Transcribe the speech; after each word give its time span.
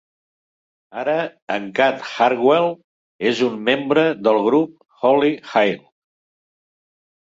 Ara, 1.01 1.17
en 1.57 1.67
Cat 1.81 2.01
Hartwell 2.09 2.73
és 3.35 3.45
un 3.51 3.63
membre 3.71 4.09
del 4.31 4.45
grup 4.51 4.77
Holy 5.15 5.35
Hail. 5.57 5.83